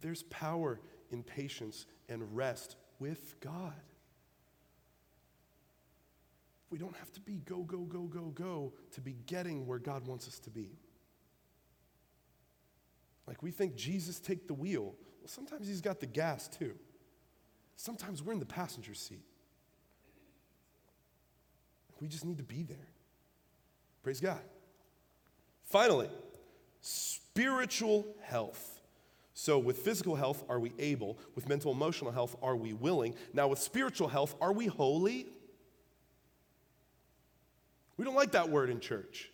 [0.00, 0.80] There's power
[1.12, 3.74] in patience and rest with God.
[6.70, 10.06] We don't have to be go, go, go, go, go to be getting where God
[10.06, 10.70] wants us to be.
[13.26, 14.94] Like we think Jesus take the wheel.
[15.20, 16.74] Well, sometimes he's got the gas too.
[17.76, 19.24] Sometimes we're in the passenger seat.
[22.00, 22.88] We just need to be there.
[24.02, 24.40] Praise God.
[25.64, 26.08] Finally,
[26.80, 28.81] spiritual health.
[29.34, 31.18] So, with physical health, are we able?
[31.34, 33.14] With mental emotional health, are we willing?
[33.32, 35.26] Now, with spiritual health, are we holy?
[37.96, 39.30] We don't like that word in church.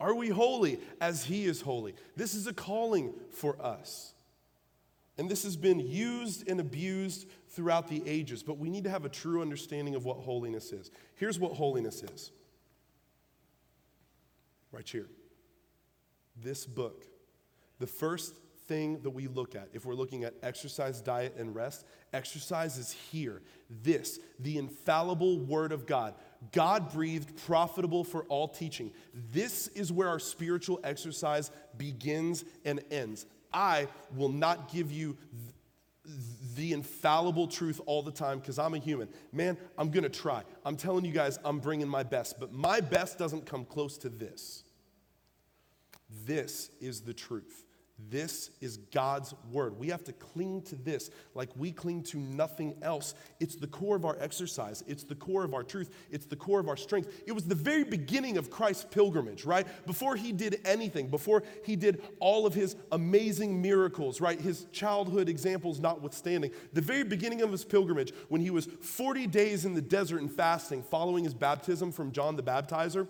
[0.00, 1.94] Are we holy as He is holy?
[2.16, 4.14] This is a calling for us.
[5.16, 9.04] And this has been used and abused throughout the ages, but we need to have
[9.04, 10.90] a true understanding of what holiness is.
[11.14, 12.32] Here's what holiness is
[14.72, 15.06] right here.
[16.42, 17.06] This book,
[17.78, 18.34] the first
[18.66, 22.92] thing that we look at if we're looking at exercise, diet, and rest, exercise is
[22.92, 23.42] here.
[23.68, 26.14] This, the infallible Word of God.
[26.52, 28.92] God breathed, profitable for all teaching.
[29.32, 33.26] This is where our spiritual exercise begins and ends.
[33.52, 35.16] I will not give you
[36.56, 39.08] the infallible truth all the time because I'm a human.
[39.32, 40.42] Man, I'm going to try.
[40.64, 44.08] I'm telling you guys, I'm bringing my best, but my best doesn't come close to
[44.08, 44.64] this.
[46.26, 47.63] This is the truth.
[48.10, 49.78] This is God's word.
[49.78, 53.14] We have to cling to this like we cling to nothing else.
[53.40, 56.60] It's the core of our exercise, it's the core of our truth, it's the core
[56.60, 57.22] of our strength.
[57.26, 59.66] It was the very beginning of Christ's pilgrimage, right?
[59.86, 64.40] Before he did anything, before he did all of his amazing miracles, right?
[64.40, 69.64] His childhood examples notwithstanding, the very beginning of his pilgrimage, when he was 40 days
[69.64, 73.08] in the desert and fasting, following his baptism from John the Baptizer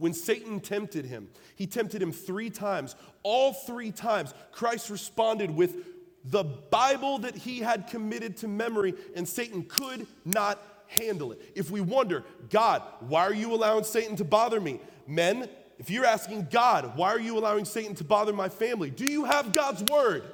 [0.00, 2.96] when Satan tempted him, he tempted him three times.
[3.22, 5.76] All three times, Christ responded with
[6.24, 11.52] the Bible that he had committed to memory, and Satan could not handle it.
[11.54, 14.80] If we wonder, God, why are you allowing Satan to bother me?
[15.06, 18.88] Men, if you're asking God, why are you allowing Satan to bother my family?
[18.88, 20.24] Do you have God's word?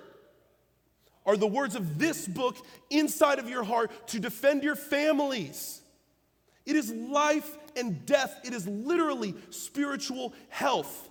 [1.25, 2.57] Are the words of this book
[2.89, 5.83] inside of your heart to defend your families?
[6.65, 11.11] It is life and death, it is literally spiritual health.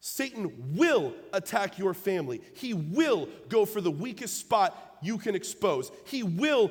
[0.00, 2.40] Satan will attack your family.
[2.54, 5.92] He will go for the weakest spot you can expose.
[6.06, 6.70] He will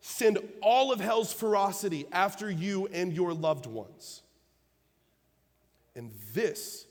[0.00, 4.22] send all of hell's ferocity after you and your loved ones.
[5.96, 6.86] And this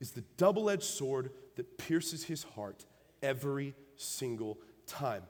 [0.00, 2.86] is the double edged sword that pierces his heart
[3.22, 5.22] every single time.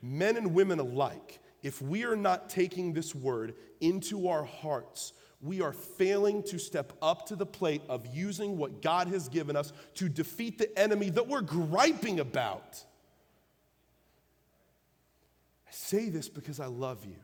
[0.00, 5.60] Men and women alike if we are not taking this word into our hearts, we
[5.60, 9.72] are failing to step up to the plate of using what God has given us
[9.94, 12.82] to defeat the enemy that we're griping about.
[15.66, 17.16] I say this because I love you.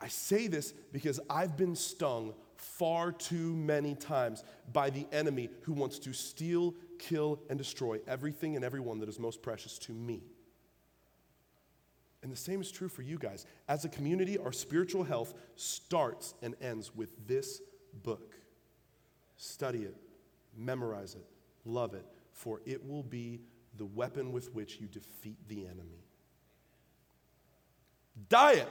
[0.00, 5.72] I say this because I've been stung far too many times by the enemy who
[5.72, 10.22] wants to steal, kill, and destroy everything and everyone that is most precious to me.
[12.22, 13.46] And the same is true for you guys.
[13.68, 17.60] As a community, our spiritual health starts and ends with this
[18.04, 18.34] book.
[19.36, 19.96] Study it,
[20.56, 21.26] memorize it,
[21.64, 23.40] love it, for it will be
[23.76, 26.04] the weapon with which you defeat the enemy.
[28.28, 28.68] Diet,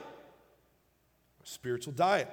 [1.44, 2.30] spiritual diet.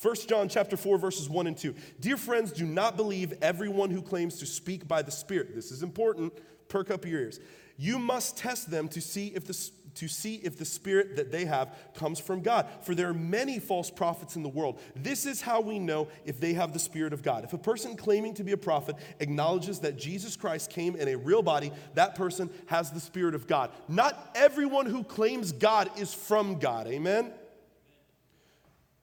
[0.00, 1.74] 1 John chapter 4 verses 1 and 2.
[2.00, 5.54] Dear friends, do not believe everyone who claims to speak by the Spirit.
[5.54, 6.32] This is important.
[6.68, 7.40] Perk up your ears.
[7.76, 9.54] You must test them to see if the
[9.94, 12.66] to see if the spirit that they have comes from God.
[12.82, 14.80] For there are many false prophets in the world.
[14.96, 17.44] This is how we know if they have the spirit of God.
[17.44, 21.16] If a person claiming to be a prophet acknowledges that Jesus Christ came in a
[21.16, 23.70] real body, that person has the spirit of God.
[23.88, 26.86] Not everyone who claims God is from God.
[26.86, 27.32] Amen.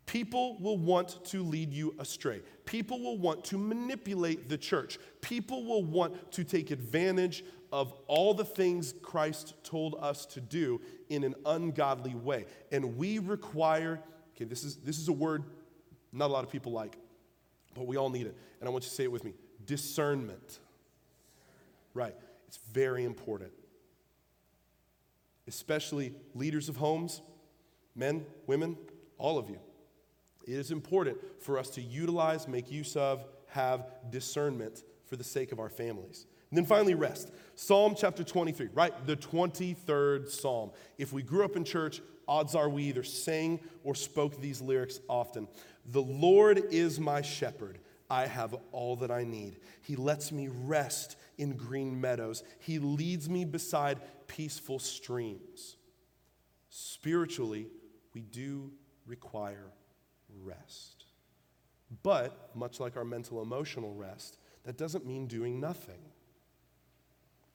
[0.10, 2.42] People will want to lead you astray.
[2.66, 4.98] People will want to manipulate the church.
[5.22, 10.82] People will want to take advantage of all the things Christ told us to do
[11.10, 12.46] in an ungodly way.
[12.72, 14.00] And we require,
[14.36, 15.44] okay, this is, this is a word
[16.12, 16.98] not a lot of people like,
[17.76, 18.36] but we all need it.
[18.60, 19.34] And I want you to say it with me
[19.66, 20.60] discernment.
[21.94, 22.16] Right,
[22.48, 23.52] it's very important.
[25.48, 27.22] Especially leaders of homes,
[27.96, 28.78] men, women,
[29.18, 29.60] all of you.
[30.48, 35.52] It is important for us to utilize, make use of, have discernment for the sake
[35.52, 36.26] of our families.
[36.50, 37.32] And then finally, rest.
[37.56, 38.94] Psalm chapter 23, right?
[39.06, 40.72] The 23rd Psalm.
[40.98, 45.00] If we grew up in church, odds are we either sang or spoke these lyrics
[45.08, 45.48] often.
[45.86, 47.80] The Lord is my shepherd.
[48.10, 49.60] I have all that I need.
[49.82, 52.44] He lets me rest in green meadows.
[52.60, 55.78] He leads me beside peaceful streams.
[56.70, 57.68] Spiritually,
[58.14, 58.72] we do
[59.06, 59.72] require
[60.44, 61.06] rest.
[62.04, 66.00] But, much like our mental emotional rest, that doesn't mean doing nothing.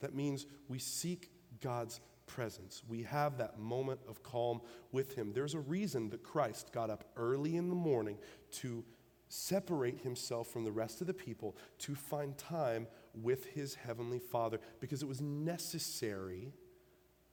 [0.04, 1.30] That means we seek
[1.62, 2.82] God's presence.
[2.86, 4.60] We have that moment of calm
[4.92, 5.32] with Him.
[5.32, 8.18] There's a reason that Christ got up early in the morning
[8.56, 8.84] to
[9.28, 14.60] separate Himself from the rest of the people to find time with His Heavenly Father
[14.78, 16.52] because it was necessary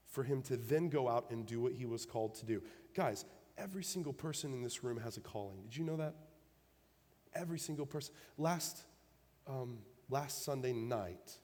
[0.07, 2.63] for Him to then go out and do what He was called to do.
[2.95, 3.25] Guys,
[3.57, 5.61] every single person in this room has a calling.
[5.63, 6.15] Did you know that?
[7.35, 8.13] Every single person.
[8.37, 8.85] Last,
[9.45, 11.37] um, last Sunday night,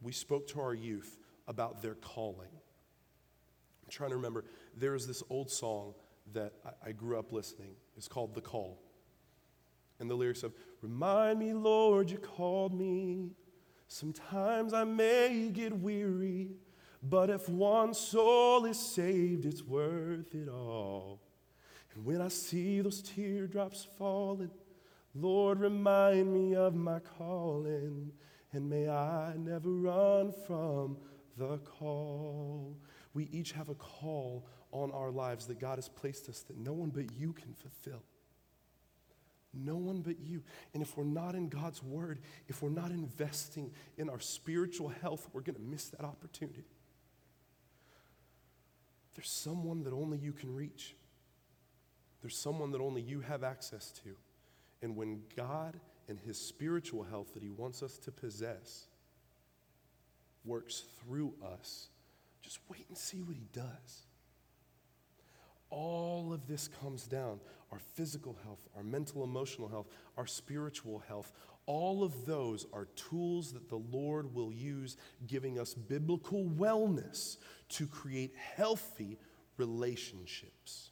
[0.00, 2.48] we spoke to our youth about their calling.
[2.50, 4.44] I'm trying to remember,
[4.76, 5.94] there's this old song
[6.32, 7.76] that I, I grew up listening.
[7.96, 8.80] It's called The Call.
[10.00, 13.30] And the lyrics of, Remind me, Lord, you called me.
[13.88, 16.50] Sometimes I may get weary,
[17.02, 21.20] but if one soul is saved, it's worth it all.
[21.94, 24.50] And when I see those teardrops falling,
[25.14, 28.10] Lord, remind me of my calling
[28.54, 30.96] and may I never run from
[31.36, 32.76] the call.
[33.12, 36.72] We each have a call on our lives that God has placed us that no
[36.72, 38.02] one but you can fulfill.
[39.52, 40.42] No one but you.
[40.72, 45.28] And if we're not in God's word, if we're not investing in our spiritual health,
[45.32, 46.64] we're going to miss that opportunity.
[49.14, 50.96] There's someone that only you can reach.
[52.20, 54.16] There's someone that only you have access to.
[54.82, 55.78] And when God
[56.08, 58.86] and his spiritual health that he wants us to possess
[60.44, 61.88] works through us,
[62.42, 64.06] just wait and see what he does.
[65.70, 67.40] All of this comes down
[67.72, 71.32] our physical health, our mental, emotional health, our spiritual health.
[71.66, 74.96] All of those are tools that the Lord will use,
[75.26, 77.38] giving us biblical wellness
[77.70, 79.18] to create healthy
[79.56, 80.90] relationships.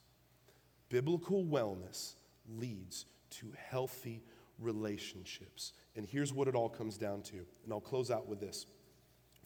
[0.89, 2.15] Biblical wellness
[2.49, 4.23] leads to healthy
[4.63, 5.73] relationships.
[5.95, 7.37] And here's what it all comes down to.
[7.63, 8.65] And I'll close out with this.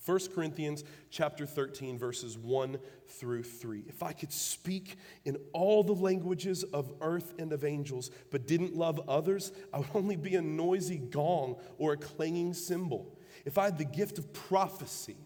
[0.05, 3.83] 1 Corinthians chapter 13 verses 1 through 3.
[3.87, 4.95] If I could speak
[5.25, 9.89] in all the languages of earth and of angels but didn't love others, I would
[9.93, 13.17] only be a noisy gong or a clanging cymbal.
[13.43, 15.17] If I had the gift of prophecy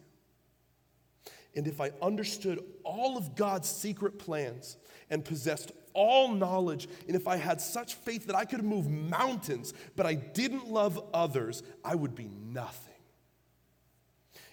[1.55, 4.77] and if I understood all of God's secret plans
[5.09, 9.73] and possessed all knowledge, and if I had such faith that I could move mountains,
[9.95, 12.93] but I didn't love others, I would be nothing.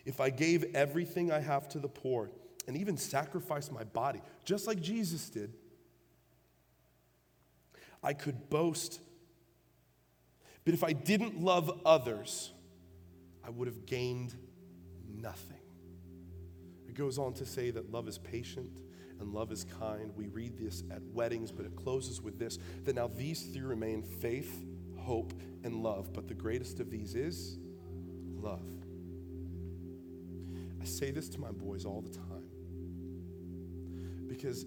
[0.04, 2.30] If I gave everything I have to the poor
[2.66, 5.52] and even sacrificed my body, just like Jesus did,
[8.02, 9.00] I could boast.
[10.64, 12.52] But if I didn't love others,
[13.44, 14.34] I would have gained
[15.06, 15.56] nothing.
[16.88, 18.78] It goes on to say that love is patient
[19.20, 20.12] and love is kind.
[20.16, 24.02] We read this at weddings, but it closes with this that now these three remain
[24.02, 24.64] faith,
[24.96, 25.32] hope,
[25.64, 26.12] and love.
[26.12, 27.58] But the greatest of these is
[28.36, 28.66] love.
[30.80, 32.48] I say this to my boys all the time
[34.28, 34.66] because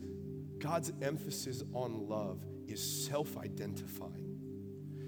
[0.60, 4.40] God's emphasis on love is self identifying.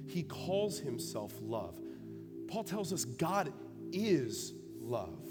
[0.07, 1.79] He calls himself love.
[2.47, 3.53] Paul tells us God
[3.91, 5.22] is love.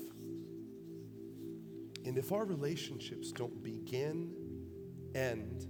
[2.05, 4.32] And if our relationships don't begin,
[5.14, 5.66] end,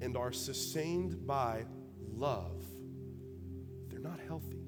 [0.00, 1.64] and are sustained by
[2.14, 2.64] love,
[3.88, 4.62] they're not healthy.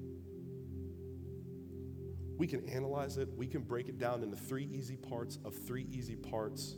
[2.37, 5.87] We can analyze it, we can break it down into three easy parts of three
[5.91, 6.75] easy parts.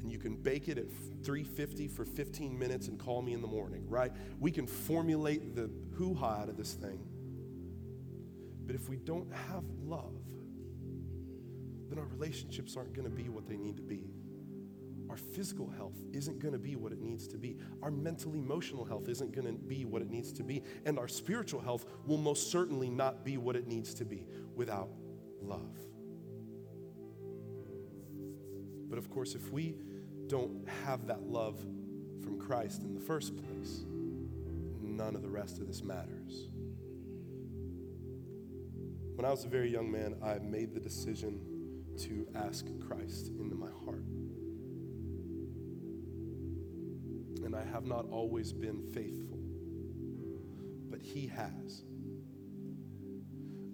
[0.00, 0.90] And you can bake it at
[1.22, 4.12] 350 for 15 minutes and call me in the morning, right?
[4.40, 7.00] We can formulate the hoo ha out of this thing.
[8.66, 10.21] But if we don't have love,
[11.92, 14.06] then our relationships aren't going to be what they need to be.
[15.10, 17.58] Our physical health isn't going to be what it needs to be.
[17.82, 20.62] Our mental emotional health isn't going to be what it needs to be.
[20.86, 24.88] And our spiritual health will most certainly not be what it needs to be without
[25.42, 25.76] love.
[28.88, 29.76] But of course, if we
[30.28, 31.60] don't have that love
[32.22, 33.84] from Christ in the first place,
[34.80, 36.48] none of the rest of this matters.
[39.14, 41.51] When I was a very young man, I made the decision
[41.98, 44.04] to ask Christ into my heart.
[47.44, 49.38] And I have not always been faithful,
[50.90, 51.84] but He has.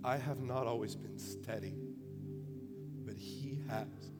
[0.04, 1.74] I have not always been steady,
[3.04, 4.12] but He has.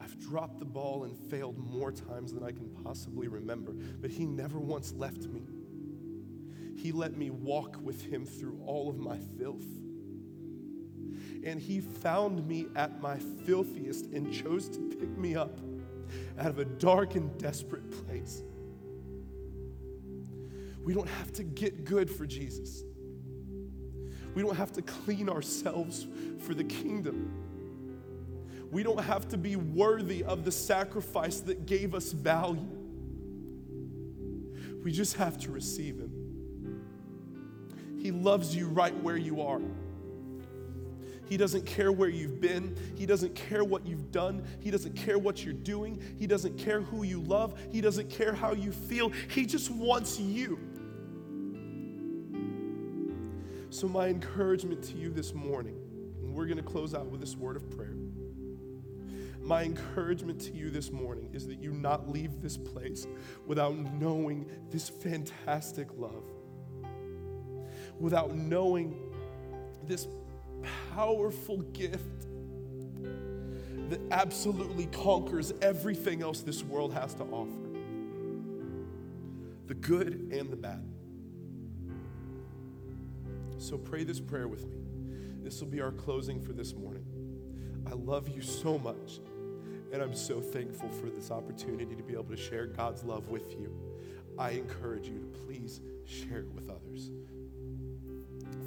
[0.00, 4.24] I've dropped the ball and failed more times than I can possibly remember, but He
[4.24, 5.42] never once left me.
[6.76, 9.66] He let me walk with Him through all of my filth.
[11.46, 13.16] And He found me at my
[13.46, 15.60] filthiest and chose to pick me up
[16.38, 18.42] out of a dark and desperate place.
[20.84, 22.82] We don't have to get good for Jesus.
[24.34, 26.06] We don't have to clean ourselves
[26.40, 27.32] for the kingdom.
[28.72, 32.68] We don't have to be worthy of the sacrifice that gave us value.
[34.82, 36.82] We just have to receive Him.
[38.00, 39.60] He loves you right where you are.
[41.26, 42.76] He doesn't care where you've been.
[42.96, 44.46] He doesn't care what you've done.
[44.60, 46.00] He doesn't care what you're doing.
[46.18, 47.58] He doesn't care who you love.
[47.72, 49.10] He doesn't care how you feel.
[49.28, 50.58] He just wants you.
[53.70, 55.76] So, my encouragement to you this morning,
[56.22, 57.96] and we're going to close out with this word of prayer.
[59.40, 63.06] My encouragement to you this morning is that you not leave this place
[63.46, 66.24] without knowing this fantastic love,
[68.00, 68.96] without knowing
[69.84, 70.08] this
[70.96, 72.26] powerful gift
[73.90, 77.50] that absolutely conquers everything else this world has to offer
[79.66, 80.82] the good and the bad.
[83.58, 84.76] So pray this prayer with me.
[85.42, 87.04] This will be our closing for this morning.
[87.86, 89.20] I love you so much,
[89.92, 93.52] and I'm so thankful for this opportunity to be able to share God's love with
[93.52, 93.70] you.
[94.38, 97.10] I encourage you to please share it with others.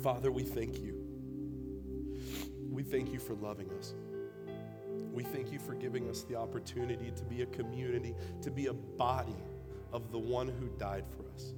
[0.04, 0.99] Father, we thank you.
[2.72, 3.94] We thank you for loving us.
[5.12, 8.74] We thank you for giving us the opportunity to be a community, to be a
[8.74, 9.36] body
[9.92, 11.54] of the one who died for us.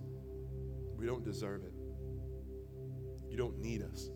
[0.97, 1.74] We don't deserve it.
[3.30, 4.09] You don't need us.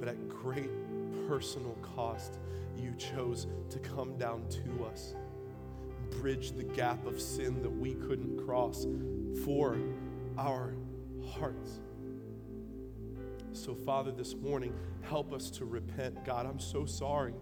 [0.00, 0.70] But at great
[1.28, 2.38] personal cost,
[2.76, 5.14] you chose to come down to us,
[6.10, 8.86] bridge the gap of sin that we couldn't cross
[9.44, 9.78] for
[10.36, 10.74] our
[11.24, 11.80] hearts.
[13.54, 16.24] So, Father, this morning, help us to repent.
[16.24, 17.34] God, I'm so sorry.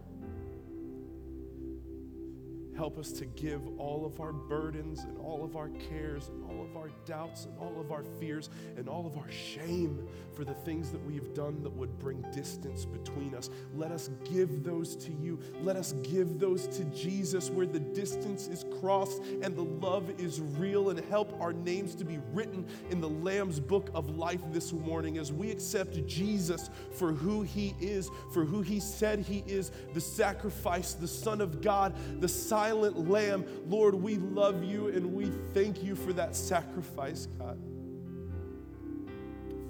[2.83, 6.65] Help us to give all of our burdens and all of our cares and all
[6.65, 10.53] of our doubts and all of our fears and all of our shame for the
[10.53, 13.51] things that we have done that would bring distance between us.
[13.73, 15.39] Let us give those to you.
[15.63, 20.41] Let us give those to Jesus where the distance is crossed and the love is
[20.41, 24.73] real and help our names to be written in the Lamb's book of life this
[24.73, 29.71] morning as we accept Jesus for who he is, for who he said he is,
[29.95, 32.27] the sacrifice, the Son of God, the
[32.73, 33.45] silent Lamb.
[33.69, 37.59] Lord, we love you and we thank you for that sacrifice, God.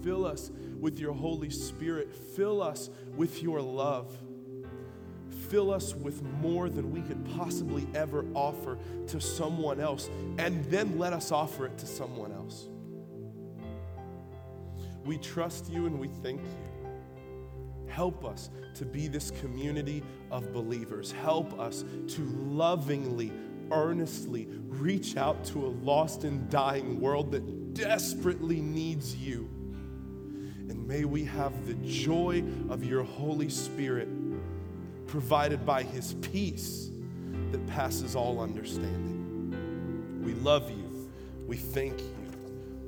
[0.05, 2.15] Fill us with your Holy Spirit.
[2.15, 4.17] Fill us with your love.
[5.49, 8.79] Fill us with more than we could possibly ever offer
[9.09, 12.69] to someone else, and then let us offer it to someone else.
[15.05, 16.72] We trust you and we thank you.
[17.93, 21.13] Help us to be this community of believers.
[21.13, 23.31] Help us to lovingly,
[23.71, 29.47] earnestly reach out to a lost and dying world that desperately needs you.
[30.71, 34.09] And may we have the joy of your Holy Spirit
[35.07, 36.91] provided by his peace
[37.51, 40.23] that passes all understanding.
[40.25, 41.11] We love you.
[41.47, 42.17] We thank you.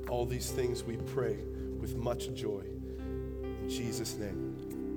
[0.09, 1.37] All these things we pray
[1.79, 2.63] with much joy.
[3.61, 4.44] In Jesus' name,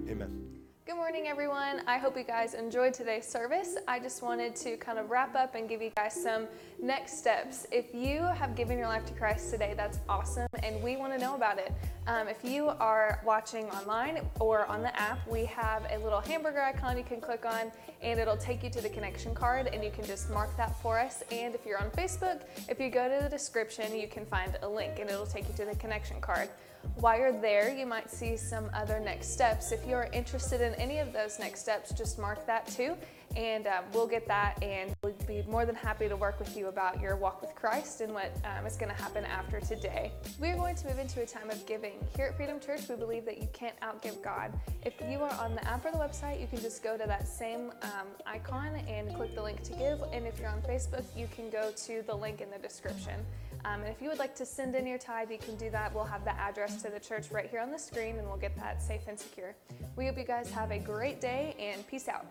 [0.09, 0.59] amen.
[0.87, 1.83] Good morning, everyone.
[1.87, 3.77] I hope you guys enjoyed today's service.
[3.87, 6.47] I just wanted to kind of wrap up and give you guys some
[6.81, 7.67] next steps.
[7.71, 11.19] If you have given your life to Christ today, that's awesome, and we want to
[11.19, 11.75] know about it.
[12.09, 16.63] Um, if you are watching online or on the app, we have a little hamburger
[16.63, 19.91] icon you can click on, and it'll take you to the connection card, and you
[19.91, 21.23] can just mark that for us.
[21.31, 24.69] And if you're on Facebook, if you go to the description, you can find a
[24.69, 26.49] link, and it'll take you to the connection card.
[26.95, 29.71] While you're there, you might see some other next steps.
[29.71, 32.97] If you're interested in any of those next steps, just mark that too,
[33.37, 36.69] and um, we'll get that and we'll be more than happy to work with you
[36.69, 40.13] about your walk with Christ and what um, is going to happen after today.
[40.41, 41.95] We are going to move into a time of giving.
[42.17, 44.53] Here at Freedom Church, we believe that you can't outgive God.
[44.85, 47.29] If you are on the app or the website, you can just go to that
[47.29, 50.03] same um, icon and click the link to give.
[50.13, 53.21] And if you're on Facebook, you can go to the link in the description.
[53.65, 55.95] Um, and if you would like to send in your tithe, you can do that.
[55.95, 58.57] We'll have the address to the church right here on the screen, and we'll get
[58.57, 59.55] that safe and secure.
[59.97, 62.27] We hope you guys have a great day and peace out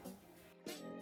[0.68, 0.97] thank you